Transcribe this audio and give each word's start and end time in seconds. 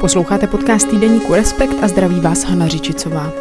Posloucháte 0.00 0.46
podcast 0.46 0.88
týdeníku 0.90 1.34
Respekt 1.34 1.74
a 1.82 1.88
zdraví 1.88 2.20
vás 2.20 2.44
Hana 2.44 2.68
Řičicová. 2.68 3.32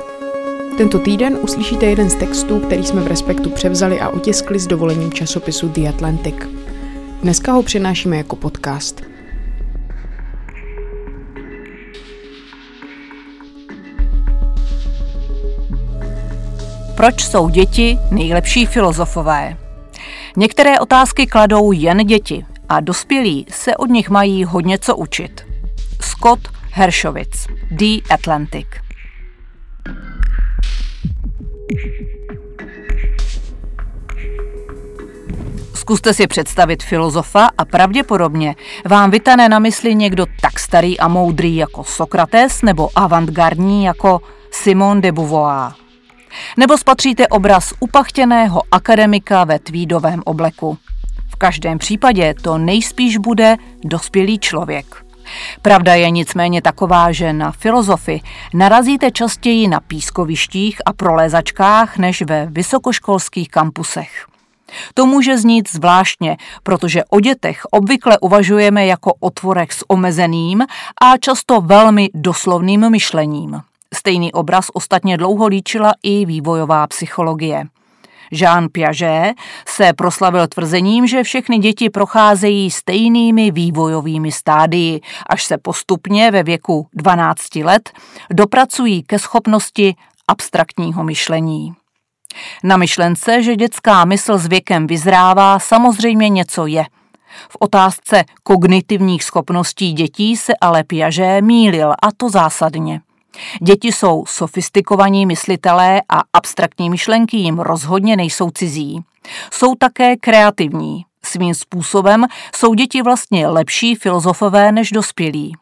Tento 0.77 0.99
týden 0.99 1.38
uslyšíte 1.41 1.86
jeden 1.86 2.09
z 2.09 2.15
textů, 2.15 2.59
který 2.59 2.83
jsme 2.83 3.01
v 3.01 3.07
Respektu 3.07 3.49
převzali 3.49 3.99
a 3.99 4.09
otiskli 4.09 4.59
s 4.59 4.67
dovolením 4.67 5.11
časopisu 5.11 5.67
The 5.67 5.89
Atlantic. 5.89 6.36
Dneska 7.21 7.51
ho 7.51 7.63
přinášíme 7.63 8.17
jako 8.17 8.36
podcast. 8.36 9.01
Proč 16.99 17.23
jsou 17.23 17.49
děti 17.49 17.98
nejlepší 18.12 18.66
filozofové? 18.66 19.58
Některé 20.38 20.80
otázky 20.80 21.27
kladou 21.27 21.72
jen 21.72 21.98
děti 21.98 22.45
a 22.70 22.80
dospělí 22.80 23.45
se 23.49 23.77
od 23.77 23.89
nich 23.89 24.09
mají 24.09 24.44
hodně 24.44 24.77
co 24.77 24.95
učit. 24.95 25.45
Scott 26.02 26.39
Hershowitz, 26.72 27.48
The 27.72 28.13
Atlantic. 28.13 28.67
Zkuste 35.73 36.13
si 36.13 36.27
představit 36.27 36.84
filozofa 36.84 37.50
a 37.58 37.66
pravděpodobně 37.66 38.55
vám 38.86 39.11
vytane 39.11 39.50
na 39.50 39.59
mysli 39.59 39.95
někdo 39.95 40.25
tak 40.41 40.59
starý 40.59 41.00
a 41.00 41.08
moudrý 41.08 41.55
jako 41.55 41.84
Sokrates 41.84 42.61
nebo 42.61 42.89
avantgardní 42.95 43.84
jako 43.84 44.22
Simone 44.52 45.02
de 45.02 45.11
Beauvoir. 45.11 45.88
Nebo 46.58 46.78
spatříte 46.78 47.28
obraz 47.28 47.73
upachtěného 47.80 48.62
akademika 48.72 49.44
ve 49.44 49.59
tvídovém 49.59 50.22
obleku. 50.26 50.78
V 51.30 51.36
každém 51.36 51.78
případě 51.78 52.34
to 52.42 52.58
nejspíš 52.58 53.18
bude 53.18 53.58
dospělý 53.84 54.40
člověk. 54.40 55.10
Pravda 55.62 55.95
je 55.95 56.10
nicméně 56.10 56.62
taková, 56.62 57.12
že 57.12 57.34
na 57.34 57.52
filozofy 57.52 58.22
narazíte 58.54 59.12
častěji 59.12 59.67
na 59.67 59.80
pískovištích 59.80 60.82
a 60.86 60.94
prolézačkách 60.94 61.98
než 61.98 62.22
ve 62.22 62.45
vysokoškolských 62.45 63.50
kampusech. 63.50 64.26
To 64.94 65.06
může 65.06 65.38
znít 65.38 65.72
zvláštně, 65.72 66.38
protože 66.64 67.04
o 67.10 67.20
dětech 67.20 67.62
obvykle 67.72 68.17
uvažujeme 68.20 68.86
jako 68.86 69.14
o 69.20 69.30
tvorech 69.30 69.73
s 69.73 69.86
omezeným 69.88 70.62
a 71.02 71.17
často 71.17 71.62
velmi 71.62 72.10
doslovným 72.14 72.90
myšlením. 72.90 73.62
Stejný 73.95 74.34
obraz 74.34 74.66
ostatně 74.73 75.18
dlouho 75.18 75.48
líčila 75.48 75.94
i 76.04 76.26
vývojová 76.26 76.88
psychologie. 76.88 77.66
Jean 78.32 78.68
Piaget 78.72 79.36
se 79.68 79.94
proslavil 79.94 80.48
tvrzením, 80.48 81.08
že 81.08 81.23
všechny 81.23 81.58
děti 81.58 81.90
procházejí 81.90 82.72
stejnými 82.72 83.52
vývojovými 83.52 84.32
stádii, 84.32 85.02
až 85.30 85.44
se 85.44 85.58
postupně 85.58 86.32
ve 86.32 86.44
věku 86.44 86.88
12 86.94 87.56
let 87.56 87.92
dopracují 88.34 89.04
ke 89.04 89.20
schopnosti 89.20 89.95
abstraktního 90.28 91.04
myšlení. 91.04 91.73
Na 92.64 92.78
myšlence, 92.78 93.44
že 93.44 93.56
dětská 93.56 94.06
mysl 94.06 94.38
s 94.38 94.48
věkem 94.48 94.88
vyzrává, 94.88 95.60
samozřejmě 95.60 96.30
něco 96.30 96.66
je. 96.66 96.84
V 97.50 97.58
otázce 97.60 98.23
kognitivních 98.44 99.23
schopností 99.23 99.94
dětí 99.94 100.38
se 100.38 100.54
ale 100.62 100.84
Piaget 100.84 101.44
mýlil, 101.44 101.92
a 101.92 102.12
to 102.17 102.30
zásadně. 102.30 103.02
Děti 103.61 103.91
jsou 103.91 104.25
sofistikovaní 104.27 105.25
myslitelé 105.25 106.02
a 106.09 106.22
abstraktní 106.33 106.89
myšlenky 106.89 107.38
jim 107.38 107.59
rozhodně 107.59 108.16
nejsou 108.16 108.49
cizí. 108.49 109.03
Jsou 109.52 109.75
také 109.75 110.17
kreativní. 110.17 111.05
Svým 111.26 111.54
způsobem 111.54 112.26
jsou 112.55 112.73
děti 112.73 113.02
vlastně 113.02 113.48
lepší 113.48 113.95
filozofové 113.95 114.71
než 114.71 114.92
dospělí. 114.92 115.54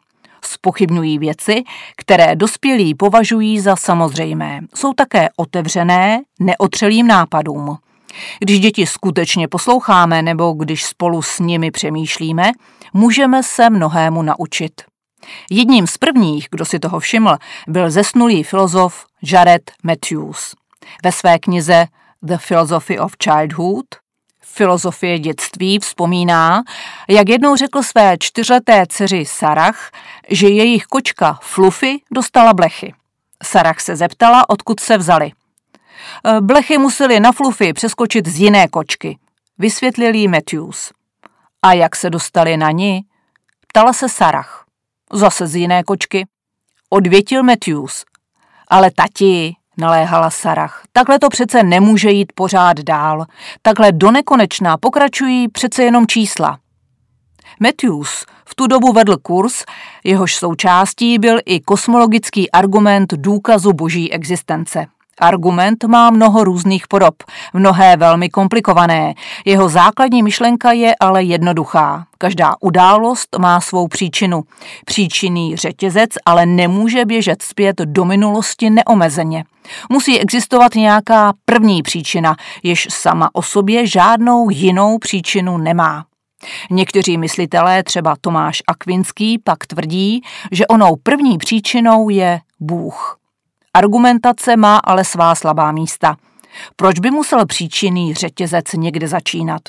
Spochybňují 0.44 1.18
věci, 1.18 1.62
které 1.96 2.36
dospělí 2.36 2.94
považují 2.94 3.60
za 3.60 3.76
samozřejmé. 3.76 4.60
Jsou 4.74 4.92
také 4.92 5.28
otevřené, 5.36 6.20
neotřelým 6.40 7.06
nápadům. 7.06 7.78
Když 8.38 8.60
děti 8.60 8.86
skutečně 8.86 9.48
posloucháme 9.48 10.22
nebo 10.22 10.52
když 10.52 10.84
spolu 10.84 11.22
s 11.22 11.38
nimi 11.38 11.70
přemýšlíme, 11.70 12.50
můžeme 12.92 13.42
se 13.42 13.70
mnohému 13.70 14.22
naučit. 14.22 14.72
Jedním 15.50 15.86
z 15.86 15.98
prvních, 15.98 16.48
kdo 16.50 16.64
si 16.64 16.78
toho 16.78 17.00
všiml, 17.00 17.36
byl 17.68 17.90
zesnulý 17.90 18.42
filozof 18.42 19.06
Jared 19.22 19.70
Matthews. 19.82 20.54
Ve 21.04 21.12
své 21.12 21.38
knize 21.38 21.86
The 22.22 22.36
Philosophy 22.48 22.98
of 22.98 23.12
Childhood 23.24 23.86
filozofie 24.58 25.18
dětství 25.18 25.78
vzpomíná, 25.78 26.62
jak 27.08 27.28
jednou 27.28 27.56
řekl 27.56 27.82
své 27.82 28.18
čtyřleté 28.18 28.86
dceři 28.88 29.24
Sarah, 29.26 29.90
že 30.28 30.48
jejich 30.48 30.84
kočka 30.84 31.38
Fluffy 31.42 32.02
dostala 32.10 32.54
blechy. 32.54 32.94
Sarah 33.42 33.80
se 33.80 33.96
zeptala, 33.96 34.48
odkud 34.48 34.80
se 34.80 34.98
vzali. 34.98 35.32
E, 36.24 36.40
blechy 36.40 36.78
museli 36.78 37.20
na 37.20 37.32
Fluffy 37.32 37.72
přeskočit 37.72 38.28
z 38.28 38.38
jiné 38.38 38.68
kočky, 38.68 39.18
vysvětlil 39.58 40.14
jí 40.14 40.28
Matthews. 40.28 40.92
A 41.62 41.72
jak 41.72 41.96
se 41.96 42.10
dostali 42.10 42.56
na 42.56 42.70
ní? 42.70 43.00
Ptala 43.68 43.92
se 43.92 44.08
Sarah. 44.08 44.64
Zase 45.12 45.46
z 45.46 45.56
jiné 45.56 45.82
kočky. 45.82 46.26
Odvětil 46.90 47.42
Matthews. 47.42 48.04
Ale 48.68 48.90
tati, 48.90 49.54
naléhala 49.78 50.30
Sarah, 50.30 50.82
takhle 50.92 51.18
to 51.18 51.28
přece 51.28 51.62
nemůže 51.62 52.10
jít 52.10 52.32
pořád 52.34 52.80
dál. 52.80 53.26
Takhle 53.62 53.92
do 53.92 54.10
nekonečná 54.10 54.76
pokračují 54.76 55.48
přece 55.48 55.84
jenom 55.84 56.06
čísla. 56.06 56.58
Matthews 57.60 58.26
v 58.44 58.54
tu 58.54 58.66
dobu 58.66 58.92
vedl 58.92 59.16
kurz, 59.16 59.64
jehož 60.04 60.36
součástí 60.36 61.18
byl 61.18 61.38
i 61.44 61.60
kosmologický 61.60 62.50
argument 62.50 63.14
důkazu 63.14 63.72
boží 63.72 64.12
existence. 64.12 64.86
Argument 65.20 65.84
má 65.84 66.10
mnoho 66.10 66.44
různých 66.44 66.88
podob, 66.88 67.14
mnohé 67.52 67.96
velmi 67.96 68.28
komplikované. 68.28 69.14
Jeho 69.44 69.68
základní 69.68 70.22
myšlenka 70.22 70.72
je 70.72 70.94
ale 71.00 71.22
jednoduchá. 71.22 72.04
Každá 72.18 72.54
událost 72.60 73.28
má 73.38 73.60
svou 73.60 73.88
příčinu. 73.88 74.42
Příčinný 74.84 75.56
řetězec 75.56 76.10
ale 76.26 76.46
nemůže 76.46 77.04
běžet 77.04 77.42
zpět 77.42 77.76
do 77.84 78.04
minulosti 78.04 78.70
neomezeně. 78.70 79.44
Musí 79.90 80.20
existovat 80.20 80.74
nějaká 80.74 81.32
první 81.44 81.82
příčina, 81.82 82.36
jež 82.62 82.86
sama 82.90 83.30
o 83.32 83.42
sobě 83.42 83.86
žádnou 83.86 84.50
jinou 84.50 84.98
příčinu 84.98 85.58
nemá. 85.58 86.04
Někteří 86.70 87.18
myslitelé, 87.18 87.82
třeba 87.82 88.16
Tomáš 88.20 88.62
Akvinský, 88.66 89.38
pak 89.38 89.66
tvrdí, 89.66 90.22
že 90.52 90.66
onou 90.66 90.96
první 91.02 91.38
příčinou 91.38 92.08
je 92.08 92.40
Bůh. 92.60 93.17
Argumentace 93.78 94.56
má 94.56 94.76
ale 94.76 95.04
svá 95.04 95.34
slabá 95.34 95.72
místa. 95.72 96.16
Proč 96.76 96.98
by 96.98 97.10
musel 97.10 97.46
příčinný 97.46 98.14
řetězec 98.14 98.72
někde 98.72 99.08
začínat? 99.08 99.62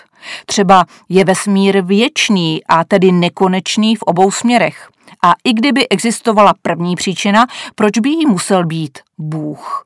Třeba 0.46 0.86
je 1.09 1.25
vesmír 1.25 1.81
věčný 1.81 2.62
a 2.66 2.84
tedy 2.84 3.12
nekonečný 3.12 3.96
v 3.96 4.03
obou 4.03 4.31
směrech. 4.31 4.90
A 5.24 5.34
i 5.44 5.53
kdyby 5.53 5.90
existovala 5.90 6.53
první 6.62 6.96
příčina, 6.96 7.46
proč 7.75 8.00
by 8.00 8.09
jí 8.09 8.25
musel 8.25 8.66
být 8.66 9.00
Bůh? 9.18 9.86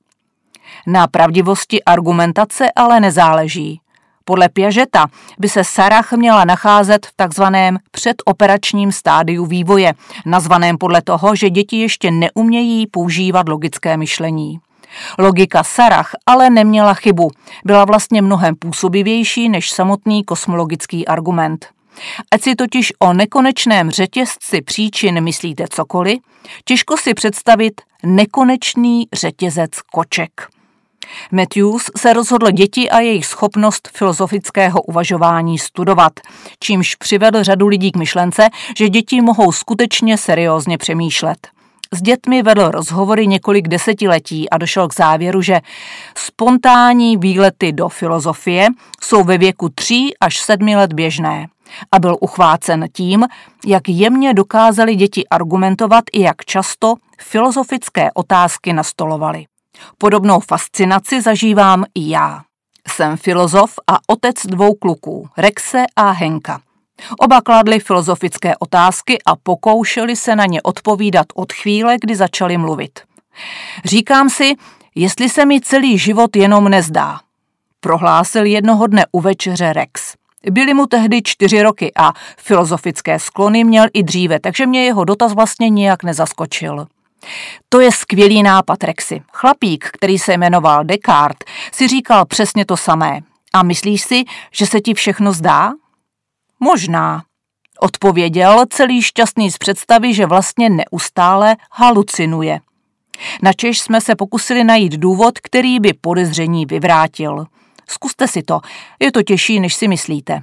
Na 0.88 1.08
pravdivosti 1.08 1.84
argumentace 1.84 2.72
ale 2.76 3.00
nezáleží. 3.00 3.80
Podle 4.26 4.50
Piažeta 4.50 5.06
by 5.40 5.50
se 5.50 5.64
Sarah 5.64 6.14
měla 6.14 6.46
nacházet 6.46 7.06
v 7.06 7.14
takzvaném 7.16 7.78
předoperačním 7.92 8.92
stádiu 8.92 9.46
vývoje, 9.46 9.94
nazvaném 10.26 10.78
podle 10.78 11.02
toho, 11.02 11.36
že 11.36 11.50
děti 11.50 11.78
ještě 11.78 12.12
neumějí 12.12 12.88
používat 12.88 13.50
logické 13.50 13.98
myšlení. 13.98 14.60
Logika 15.20 15.64
Sarah 15.64 16.12
ale 16.26 16.50
neměla 16.50 16.94
chybu, 16.94 17.32
byla 17.66 17.86
vlastně 17.86 18.22
mnohem 18.22 18.56
působivější 18.56 19.50
než 19.50 19.72
samotný 19.72 20.24
kosmologický 20.24 21.08
argument. 21.08 21.68
Ať 22.32 22.42
si 22.42 22.56
totiž 22.56 22.94
o 23.00 23.14
nekonečném 23.14 23.92
řetězci 23.92 24.62
příčin 24.62 25.22
myslíte 25.24 25.66
cokoliv, 25.70 26.20
těžko 26.66 26.98
si 26.98 27.14
představit 27.14 27.82
nekonečný 28.04 29.08
řetězec 29.14 29.72
koček. 29.94 30.32
Matthews 31.32 31.84
se 31.98 32.14
rozhodl 32.14 32.52
děti 32.52 32.90
a 32.90 33.00
jejich 33.00 33.26
schopnost 33.26 33.90
filozofického 33.94 34.82
uvažování 34.82 35.60
studovat, 35.60 36.14
čímž 36.60 36.96
přivedl 36.96 37.44
řadu 37.44 37.68
lidí 37.68 37.92
k 37.92 37.98
myšlence, 37.98 38.50
že 38.78 38.90
děti 38.90 39.22
mohou 39.22 39.52
skutečně 39.52 40.18
seriózně 40.18 40.78
přemýšlet. 40.78 41.48
S 41.94 42.02
dětmi 42.02 42.44
vedl 42.44 42.72
rozhovory 42.72 43.28
několik 43.28 43.68
desetiletí 43.68 44.50
a 44.50 44.58
došel 44.58 44.88
k 44.88 44.96
závěru, 44.96 45.42
že 45.42 45.62
spontánní 46.18 47.18
výlety 47.18 47.72
do 47.72 47.90
filozofie 47.90 48.68
jsou 49.02 49.24
ve 49.24 49.38
věku 49.38 49.70
3 49.76 50.10
až 50.22 50.40
7 50.40 50.68
let 50.68 50.94
běžné. 50.94 51.48
A 51.92 52.00
byl 52.00 52.18
uchvácen 52.20 52.86
tím, 52.94 53.26
jak 53.66 53.90
jemně 53.90 54.34
dokázali 54.34 54.96
děti 54.96 55.28
argumentovat 55.28 56.04
i 56.14 56.22
jak 56.22 56.46
často 56.46 56.94
filozofické 57.22 58.10
otázky 58.14 58.74
nastolovali. 58.74 59.46
Podobnou 59.98 60.40
fascinaci 60.40 61.22
zažívám 61.22 61.86
i 61.96 62.10
já. 62.10 62.42
Jsem 62.90 63.18
filozof 63.18 63.74
a 63.88 63.98
otec 64.08 64.36
dvou 64.46 64.74
kluků, 64.74 65.30
Rexe 65.38 65.86
a 65.96 66.12
Henka. 66.12 66.62
Oba 67.20 67.42
kladli 67.42 67.80
filozofické 67.80 68.58
otázky 68.58 69.20
a 69.26 69.36
pokoušeli 69.36 70.16
se 70.16 70.36
na 70.36 70.46
ně 70.46 70.62
odpovídat 70.62 71.26
od 71.36 71.54
chvíle, 71.54 71.98
kdy 72.02 72.16
začali 72.16 72.58
mluvit. 72.58 73.00
Říkám 73.86 74.30
si, 74.30 74.56
jestli 74.96 75.30
se 75.30 75.46
mi 75.46 75.62
celý 75.62 75.98
život 75.98 76.36
jenom 76.36 76.70
nezdá. 76.70 77.20
Prohlásil 77.80 78.46
jednoho 78.46 78.88
dne 78.88 79.06
u 79.12 79.22
večeře 79.22 79.74
Rex. 79.74 80.14
Byly 80.52 80.74
mu 80.74 80.86
tehdy 80.86 81.22
čtyři 81.24 81.62
roky 81.62 81.92
a 81.96 82.14
filozofické 82.38 83.20
sklony 83.20 83.64
měl 83.64 83.86
i 83.94 84.04
dříve, 84.04 84.40
takže 84.40 84.66
mě 84.66 84.86
jeho 84.86 85.06
dotaz 85.06 85.34
vlastně 85.34 85.70
nijak 85.70 86.04
nezaskočil. 86.04 86.88
To 87.70 87.80
je 87.80 87.92
skvělý 87.92 88.44
nápad, 88.44 88.84
Rexy. 88.84 89.22
Chlapík, 89.34 89.90
který 89.94 90.20
se 90.20 90.34
jmenoval 90.34 90.84
Descartes, 90.84 91.54
si 91.72 91.88
říkal 91.88 92.26
přesně 92.26 92.66
to 92.66 92.78
samé. 92.78 93.20
A 93.54 93.64
myslíš 93.64 94.02
si, 94.02 94.24
že 94.52 94.66
se 94.66 94.82
ti 94.82 94.94
všechno 94.94 95.34
zdá? 95.34 95.72
Možná. 96.60 97.24
Odpověděl 97.80 98.66
celý 98.70 99.02
šťastný 99.02 99.52
z 99.52 99.58
představy, 99.58 100.14
že 100.14 100.26
vlastně 100.26 100.70
neustále 100.70 101.56
halucinuje. 101.72 102.60
Načež 103.42 103.80
jsme 103.80 104.02
se 104.02 104.16
pokusili 104.16 104.64
najít 104.64 104.94
důvod, 104.94 105.40
který 105.40 105.80
by 105.80 105.94
podezření 105.94 106.66
vyvrátil. 106.66 107.46
Zkuste 107.88 108.28
si 108.28 108.44
to, 108.44 108.60
je 109.00 109.12
to 109.12 109.24
těžší, 109.24 109.60
než 109.60 109.74
si 109.74 109.88
myslíte. 109.88 110.42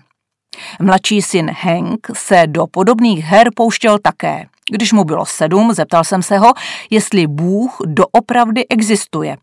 Mladší 0.82 1.22
syn 1.22 1.50
Hank 1.50 2.06
se 2.14 2.42
do 2.46 2.66
podobných 2.66 3.24
her 3.24 3.50
pouštěl 3.56 3.98
také. 3.98 4.46
Když 4.70 4.92
mu 4.92 5.04
bylo 5.04 5.26
sedm, 5.26 5.72
zeptal 5.72 6.04
jsem 6.04 6.22
se 6.22 6.38
ho, 6.38 6.52
jestli 6.90 7.26
Bůh 7.26 7.76
doopravdy 7.86 8.68
existuje. 8.68 9.36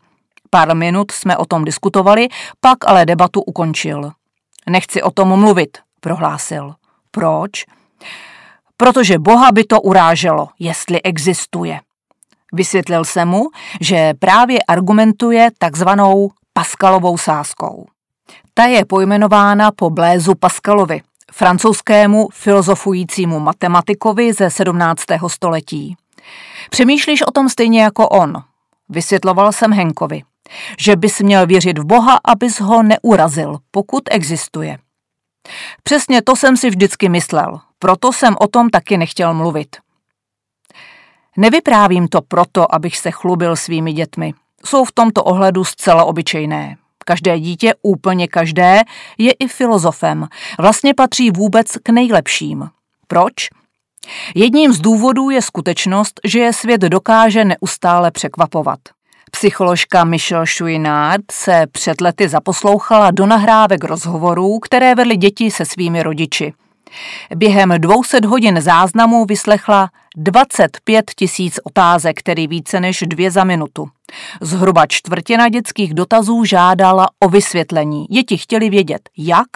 Pár 0.50 0.76
minut 0.76 1.10
jsme 1.10 1.36
o 1.36 1.44
tom 1.44 1.64
diskutovali, 1.64 2.28
pak 2.60 2.78
ale 2.86 3.06
debatu 3.06 3.42
ukončil. 3.42 4.10
Nechci 4.68 5.02
o 5.02 5.10
tom 5.10 5.40
mluvit, 5.40 5.78
prohlásil. 6.00 6.74
Proč? 7.10 7.64
Protože 8.76 9.18
Boha 9.18 9.52
by 9.52 9.64
to 9.64 9.80
uráželo, 9.80 10.48
jestli 10.58 11.02
existuje. 11.02 11.80
Vysvětlil 12.52 13.04
jsem 13.04 13.28
mu, 13.28 13.44
že 13.80 14.14
právě 14.18 14.58
argumentuje 14.62 15.50
takzvanou 15.58 16.30
Paskalovou 16.52 17.18
sázkou. 17.18 17.86
Ta 18.54 18.64
je 18.64 18.84
pojmenována 18.84 19.72
po 19.72 19.90
Blézu 19.90 20.34
Paskalovi, 20.34 21.00
francouzskému 21.38 22.28
filozofujícímu 22.32 23.40
matematikovi 23.40 24.32
ze 24.32 24.50
17. 24.50 25.04
století. 25.26 25.96
Přemýšlíš 26.70 27.22
o 27.22 27.30
tom 27.30 27.48
stejně 27.48 27.82
jako 27.82 28.08
on, 28.08 28.42
vysvětloval 28.88 29.52
jsem 29.52 29.72
Henkovi, 29.72 30.22
že 30.78 30.96
bys 30.96 31.20
měl 31.20 31.46
věřit 31.46 31.78
v 31.78 31.84
Boha, 31.84 32.18
abys 32.24 32.60
ho 32.60 32.82
neurazil, 32.82 33.58
pokud 33.70 34.02
existuje. 34.10 34.78
Přesně 35.82 36.22
to 36.22 36.36
jsem 36.36 36.56
si 36.56 36.70
vždycky 36.70 37.08
myslel, 37.08 37.60
proto 37.78 38.12
jsem 38.12 38.36
o 38.40 38.46
tom 38.46 38.70
taky 38.70 38.98
nechtěl 38.98 39.34
mluvit. 39.34 39.76
Nevyprávím 41.36 42.08
to 42.08 42.20
proto, 42.22 42.74
abych 42.74 42.96
se 42.96 43.10
chlubil 43.10 43.56
svými 43.56 43.92
dětmi. 43.92 44.34
Jsou 44.64 44.84
v 44.84 44.92
tomto 44.92 45.24
ohledu 45.24 45.64
zcela 45.64 46.04
obyčejné. 46.04 46.76
Každé 47.08 47.40
dítě, 47.40 47.74
úplně 47.82 48.28
každé, 48.28 48.82
je 49.18 49.32
i 49.32 49.48
filozofem. 49.48 50.28
Vlastně 50.58 50.94
patří 50.94 51.30
vůbec 51.30 51.66
k 51.82 51.88
nejlepším. 51.88 52.68
Proč? 53.06 53.32
Jedním 54.34 54.72
z 54.72 54.80
důvodů 54.80 55.30
je 55.30 55.42
skutečnost, 55.42 56.20
že 56.24 56.38
je 56.38 56.52
svět 56.52 56.80
dokáže 56.80 57.44
neustále 57.44 58.10
překvapovat. 58.10 58.78
Psycholožka 59.30 60.04
Michelle 60.04 60.46
Chouinard 60.58 61.24
se 61.32 61.66
před 61.72 62.00
lety 62.00 62.28
zaposlouchala 62.28 63.10
do 63.10 63.26
nahrávek 63.26 63.84
rozhovorů, 63.84 64.58
které 64.58 64.94
vedly 64.94 65.16
děti 65.16 65.50
se 65.50 65.64
svými 65.64 66.02
rodiči. 66.02 66.52
Během 67.36 67.74
200 67.78 68.26
hodin 68.26 68.60
záznamů 68.60 69.24
vyslechla 69.24 69.90
25 70.20 71.10
tisíc 71.16 71.60
otázek, 71.64 72.22
tedy 72.22 72.46
více 72.46 72.80
než 72.80 73.04
dvě 73.06 73.30
za 73.30 73.44
minutu. 73.44 73.88
Zhruba 74.40 74.86
čtvrtina 74.86 75.48
dětských 75.48 75.94
dotazů 75.94 76.44
žádala 76.44 77.08
o 77.20 77.28
vysvětlení. 77.28 78.06
Děti 78.10 78.36
chtěli 78.36 78.70
vědět, 78.70 79.08
jak 79.18 79.48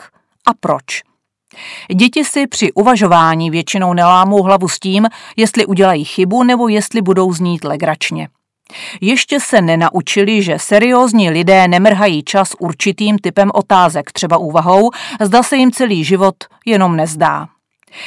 a 0.47 0.55
proč. 0.61 1.03
Děti 1.94 2.25
si 2.25 2.47
při 2.47 2.73
uvažování 2.73 3.50
většinou 3.50 3.94
nelámou 3.94 4.43
hlavu 4.43 4.69
s 4.69 4.79
tím, 4.79 5.09
jestli 5.37 5.67
udělají 5.67 6.05
chybu 6.05 6.43
nebo 6.43 6.69
jestli 6.69 7.03
budou 7.03 7.32
znít 7.32 7.65
legračně. 7.65 8.29
Ještě 9.00 9.41
se 9.41 9.61
nenaučili, 9.61 10.43
že 10.43 10.58
seriózní 10.58 11.31
lidé 11.31 11.69
nemrhají 11.69 12.23
čas 12.23 12.53
určitým 12.58 13.19
typem 13.19 13.50
otázek, 13.55 14.12
třeba 14.12 14.37
úvahou, 14.37 14.91
zda 15.20 15.43
se 15.43 15.56
jim 15.56 15.73
celý 15.73 16.05
život 16.05 16.35
jenom 16.67 16.97
nezdá. 16.97 17.49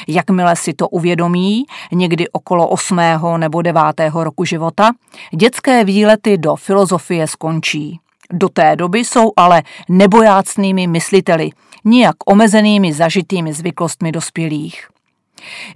Jakmile 0.08 0.56
si 0.56 0.74
to 0.74 0.88
uvědomí, 0.88 1.64
někdy 1.92 2.28
okolo 2.28 2.68
8. 2.68 3.00
nebo 3.36 3.62
9. 3.62 3.82
roku 4.12 4.44
života, 4.44 4.90
dětské 5.36 5.84
výlety 5.84 6.38
do 6.38 6.56
filozofie 6.56 7.26
skončí. 7.26 8.00
Do 8.32 8.48
té 8.48 8.76
doby 8.76 8.98
jsou 8.98 9.32
ale 9.36 9.62
nebojácnými 9.88 10.86
mysliteli, 10.86 11.50
nijak 11.84 12.16
omezenými 12.26 12.92
zažitými 12.92 13.52
zvyklostmi 13.52 14.12
dospělých. 14.12 14.88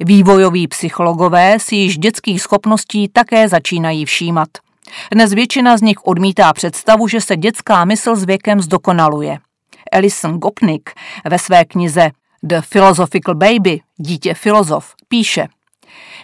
Vývojoví 0.01 0.69
psychologové 0.69 1.59
si 1.59 1.77
již 1.77 1.99
dětských 1.99 2.43
schopností 2.43 3.09
také 3.09 3.49
začínají 3.49 4.05
všímat– 4.05 4.49
dnes 5.13 5.33
většina 5.33 5.77
z 5.77 5.83
nich 5.83 5.97
odmítá 6.05 6.53
představu, 6.53 7.09
že 7.09 7.21
se 7.21 7.37
dětská 7.37 7.85
mysl 7.85 8.17
s 8.17 8.25
věkem 8.25 8.61
zdokonaluje. 8.61 9.39
Alison 9.93 10.39
Gopnik 10.39 10.91
ve 11.31 11.39
své 11.39 11.65
knize 11.65 12.11
The 12.43 12.61
Philosophical 12.69 13.35
Baby, 13.35 13.81
dítě 13.97 14.35
filozof, 14.35 14.95
píše 15.09 15.49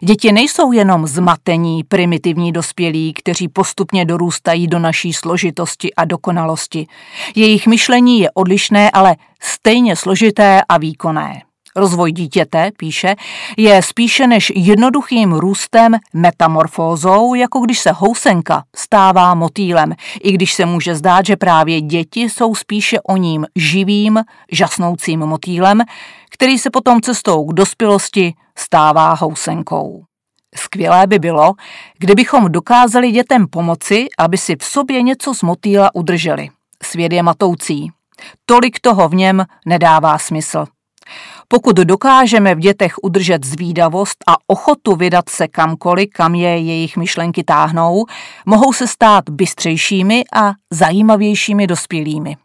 Děti 0.00 0.32
nejsou 0.32 0.72
jenom 0.72 1.06
zmatení, 1.06 1.84
primitivní 1.84 2.52
dospělí, 2.52 3.12
kteří 3.12 3.48
postupně 3.48 4.04
dorůstají 4.04 4.66
do 4.66 4.78
naší 4.78 5.12
složitosti 5.12 5.94
a 5.94 6.04
dokonalosti. 6.04 6.86
Jejich 7.34 7.66
myšlení 7.66 8.20
je 8.20 8.30
odlišné, 8.30 8.90
ale 8.90 9.16
stejně 9.40 9.96
složité 9.96 10.60
a 10.68 10.78
výkonné. 10.78 11.42
Rozvoj 11.76 12.12
dítěte, 12.12 12.70
píše, 12.76 13.14
je 13.56 13.82
spíše 13.82 14.26
než 14.26 14.52
jednoduchým 14.54 15.32
růstem 15.32 15.96
metamorfózou, 16.14 17.34
jako 17.34 17.60
když 17.60 17.78
se 17.78 17.92
housenka 17.92 18.64
stává 18.76 19.34
motýlem, 19.34 19.94
i 20.22 20.32
když 20.32 20.54
se 20.54 20.66
může 20.66 20.94
zdát, 20.94 21.26
že 21.26 21.36
právě 21.36 21.80
děti 21.80 22.20
jsou 22.20 22.54
spíše 22.54 23.00
o 23.00 23.16
ním 23.16 23.46
živým, 23.56 24.20
žasnoucím 24.52 25.20
motýlem, 25.20 25.82
který 26.30 26.58
se 26.58 26.70
potom 26.70 27.00
cestou 27.00 27.44
k 27.44 27.54
dospělosti 27.54 28.34
stává 28.58 29.14
housenkou. 29.14 30.04
Skvělé 30.54 31.06
by 31.06 31.18
bylo, 31.18 31.52
kdybychom 31.98 32.52
dokázali 32.52 33.10
dětem 33.10 33.46
pomoci, 33.46 34.06
aby 34.18 34.38
si 34.38 34.56
v 34.56 34.64
sobě 34.64 35.02
něco 35.02 35.34
z 35.34 35.42
motýla 35.42 35.94
udrželi. 35.94 36.48
Svět 36.82 37.12
je 37.12 37.22
matoucí. 37.22 37.90
Tolik 38.46 38.80
toho 38.80 39.08
v 39.08 39.14
něm 39.14 39.44
nedává 39.66 40.18
smysl. 40.18 40.66
Pokud 41.48 41.76
dokážeme 41.76 42.54
v 42.54 42.58
dětech 42.58 42.94
udržet 43.02 43.44
zvídavost 43.44 44.16
a 44.26 44.34
ochotu 44.46 44.96
vydat 44.96 45.28
se 45.28 45.48
kamkoliv, 45.48 46.08
kam 46.12 46.34
je 46.34 46.58
jejich 46.58 46.96
myšlenky 46.96 47.44
táhnou, 47.44 48.04
mohou 48.46 48.72
se 48.72 48.86
stát 48.86 49.24
bystřejšími 49.30 50.24
a 50.34 50.52
zajímavějšími 50.70 51.66
dospělými. 51.66 52.36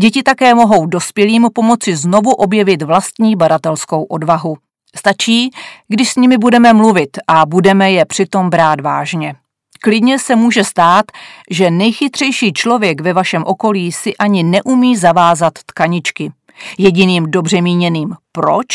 Děti 0.00 0.22
také 0.22 0.54
mohou 0.54 0.86
dospělým 0.86 1.48
pomoci 1.54 1.96
znovu 1.96 2.30
objevit 2.30 2.82
vlastní 2.82 3.36
baratelskou 3.36 4.02
odvahu. 4.02 4.56
Stačí, 4.96 5.50
když 5.88 6.10
s 6.10 6.16
nimi 6.16 6.38
budeme 6.38 6.72
mluvit 6.72 7.18
a 7.28 7.46
budeme 7.46 7.92
je 7.92 8.04
přitom 8.04 8.50
brát 8.50 8.80
vážně. 8.80 9.34
Klidně 9.82 10.18
se 10.18 10.36
může 10.36 10.64
stát, 10.64 11.04
že 11.50 11.70
nejchytřejší 11.70 12.52
člověk 12.52 13.00
ve 13.00 13.12
vašem 13.12 13.44
okolí 13.46 13.92
si 13.92 14.16
ani 14.16 14.42
neumí 14.42 14.96
zavázat 14.96 15.52
tkaničky. 15.66 16.32
Jediným 16.78 17.30
dobře 17.30 17.60
míněným 17.60 18.14
proč 18.32 18.66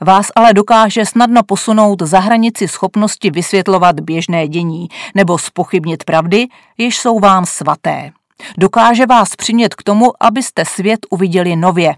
vás 0.00 0.26
ale 0.36 0.52
dokáže 0.54 1.06
snadno 1.06 1.42
posunout 1.42 2.02
za 2.02 2.20
hranici 2.20 2.68
schopnosti 2.68 3.30
vysvětlovat 3.30 4.00
běžné 4.00 4.48
dění 4.48 4.88
nebo 5.14 5.38
spochybnit 5.38 6.04
pravdy, 6.04 6.46
jež 6.78 6.98
jsou 6.98 7.18
vám 7.18 7.46
svaté. 7.46 8.10
Dokáže 8.58 9.06
vás 9.06 9.36
přimět 9.36 9.74
k 9.74 9.82
tomu, 9.82 10.12
abyste 10.20 10.64
svět 10.64 11.00
uviděli 11.10 11.56
nově. 11.56 11.94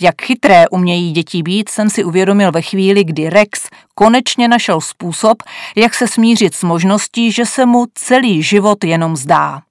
Jak 0.00 0.22
chytré 0.22 0.68
umějí 0.68 1.12
děti 1.12 1.42
být, 1.42 1.68
jsem 1.68 1.90
si 1.90 2.04
uvědomil 2.04 2.52
ve 2.52 2.62
chvíli, 2.62 3.04
kdy 3.04 3.30
Rex 3.30 3.68
konečně 3.94 4.48
našel 4.48 4.80
způsob, 4.80 5.42
jak 5.76 5.94
se 5.94 6.08
smířit 6.08 6.54
s 6.54 6.62
možností, 6.62 7.32
že 7.32 7.46
se 7.46 7.66
mu 7.66 7.86
celý 7.94 8.42
život 8.42 8.84
jenom 8.84 9.16
zdá. 9.16 9.62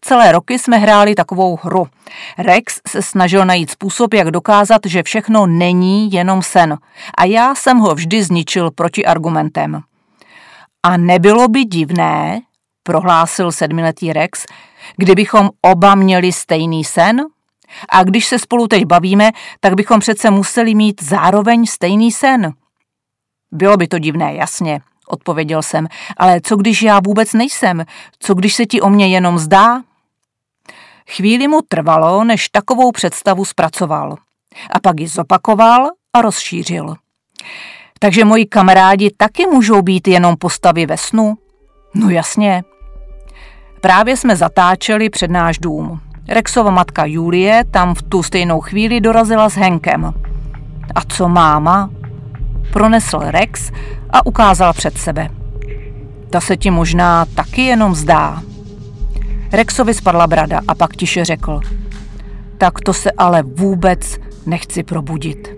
Celé 0.00 0.32
roky 0.32 0.58
jsme 0.58 0.76
hráli 0.78 1.14
takovou 1.14 1.58
hru. 1.62 1.86
Rex 2.38 2.80
se 2.88 3.02
snažil 3.02 3.44
najít 3.44 3.70
způsob, 3.70 4.14
jak 4.14 4.30
dokázat, 4.30 4.80
že 4.86 5.02
všechno 5.02 5.46
není 5.46 6.12
jenom 6.12 6.42
sen. 6.42 6.78
A 7.18 7.24
já 7.24 7.54
jsem 7.54 7.78
ho 7.78 7.94
vždy 7.94 8.22
zničil 8.22 8.70
proti 8.70 9.06
argumentem. 9.06 9.80
A 10.82 10.96
nebylo 10.96 11.48
by 11.48 11.64
divné, 11.64 12.40
prohlásil 12.82 13.52
sedmiletý 13.52 14.12
Rex, 14.12 14.46
kdybychom 14.96 15.50
oba 15.60 15.94
měli 15.94 16.32
stejný 16.32 16.84
sen? 16.84 17.24
A 17.88 18.04
když 18.04 18.26
se 18.26 18.38
spolu 18.38 18.68
teď 18.68 18.84
bavíme, 18.84 19.30
tak 19.60 19.74
bychom 19.74 20.00
přece 20.00 20.30
museli 20.30 20.74
mít 20.74 21.02
zároveň 21.02 21.66
stejný 21.66 22.12
sen. 22.12 22.52
Bylo 23.52 23.76
by 23.76 23.88
to 23.88 23.98
divné, 23.98 24.34
jasně, 24.34 24.80
odpověděl 25.08 25.62
jsem, 25.62 25.86
ale 26.16 26.40
co 26.40 26.56
když 26.56 26.82
já 26.82 27.00
vůbec 27.00 27.32
nejsem? 27.32 27.84
Co 28.18 28.34
když 28.34 28.54
se 28.54 28.66
ti 28.66 28.80
o 28.80 28.90
mě 28.90 29.08
jenom 29.08 29.38
zdá? 29.38 29.82
Chvíli 31.10 31.48
mu 31.48 31.60
trvalo, 31.68 32.24
než 32.24 32.48
takovou 32.48 32.92
představu 32.92 33.44
zpracoval. 33.44 34.16
A 34.70 34.80
pak 34.80 35.00
ji 35.00 35.08
zopakoval 35.08 35.86
a 36.16 36.22
rozšířil. 36.22 36.94
Takže 37.98 38.24
moji 38.24 38.46
kamarádi 38.46 39.10
taky 39.16 39.46
můžou 39.46 39.82
být 39.82 40.08
jenom 40.08 40.36
postavy 40.36 40.86
ve 40.86 40.96
snu? 40.96 41.34
No 41.94 42.10
jasně. 42.10 42.62
Právě 43.80 44.16
jsme 44.16 44.36
zatáčeli 44.36 45.10
před 45.10 45.30
náš 45.30 45.58
dům. 45.58 46.00
Rexova 46.28 46.70
matka 46.70 47.04
Julie 47.06 47.64
tam 47.64 47.94
v 47.94 48.02
tu 48.02 48.22
stejnou 48.22 48.60
chvíli 48.60 49.00
dorazila 49.00 49.48
s 49.48 49.54
Henkem. 49.54 50.14
A 50.94 51.00
co 51.08 51.28
máma? 51.28 51.90
Pronesl 52.72 53.18
Rex 53.20 53.70
a 54.10 54.26
ukázal 54.26 54.72
před 54.72 54.98
sebe. 54.98 55.28
Ta 56.30 56.40
se 56.40 56.56
ti 56.56 56.70
možná 56.70 57.24
taky 57.24 57.62
jenom 57.62 57.94
zdá. 57.94 58.42
Rexovi 59.52 59.94
spadla 59.94 60.26
brada 60.26 60.60
a 60.68 60.74
pak 60.74 60.96
tiše 60.96 61.24
řekl. 61.24 61.60
Tak 62.58 62.80
to 62.80 62.92
se 62.92 63.10
ale 63.10 63.42
vůbec 63.42 64.18
nechci 64.46 64.82
probudit. 64.82 65.48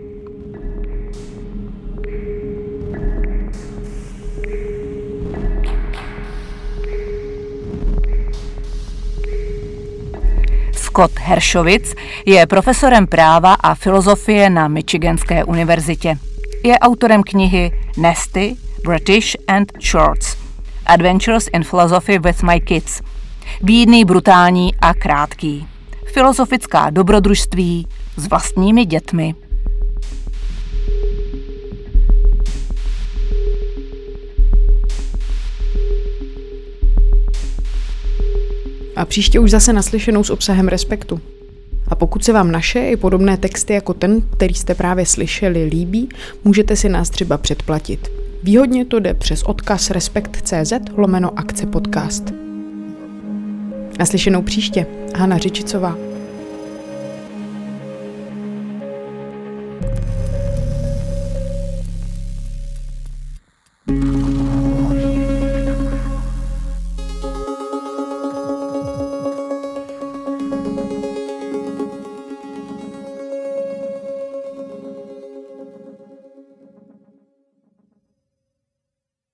Scott 10.73 11.19
Hershowitz 11.19 11.95
je 12.27 12.47
profesorem 12.47 13.07
práva 13.07 13.55
a 13.55 13.75
filozofie 13.75 14.51
na 14.51 14.69
Michiganské 14.69 15.45
univerzitě. 15.45 16.19
Je 16.65 16.79
autorem 16.79 17.23
knihy 17.23 17.73
Nesty, 17.97 18.57
British 18.85 19.37
and 19.49 19.73
Shorts– 19.81 20.37
Adventures 20.87 21.49
in 21.55 21.65
Philosophy 21.65 22.19
with 22.19 22.43
My 22.43 22.61
Kids. 22.61 23.03
Bídný, 23.63 24.05
brutální 24.05 24.75
a 24.75 24.95
krátký. 24.95 25.67
Filozofická 26.13 26.91
dobrodružství 26.91 27.87
s 28.17 28.27
vlastními 28.27 28.85
dětmi. 28.85 29.35
A 38.97 39.05
příště 39.05 39.41
už 39.41 39.51
zase 39.51 39.73
naslyšenou 39.73 40.25
s 40.25 40.31
obsahem 40.31 40.69
respektu. 40.69 41.21
Pokud 42.01 42.25
se 42.25 42.33
vám 42.33 42.51
naše 42.51 42.81
i 42.81 42.97
podobné 42.97 43.37
texty 43.37 43.73
jako 43.73 43.95
ten, 43.95 44.21
který 44.21 44.55
jste 44.55 44.75
právě 44.75 45.07
slyšeli, 45.07 45.65
líbí, 45.65 46.09
můžete 46.45 46.77
si 46.77 46.89
nás 46.89 47.11
třeba 47.11 47.39
předplatit. 47.39 48.09
Výhodně 48.43 48.85
to 48.85 49.01
jde 49.01 49.15
přes 49.15 49.43
odkaz 49.43 49.91
respekt.cz 49.91 50.73
lomeno 50.97 51.39
akce 51.39 51.67
podcast. 51.67 52.33
Naslyšenou 53.99 54.43
příště. 54.43 54.87
Hana 55.17 55.39
Řičicová. 55.39 56.10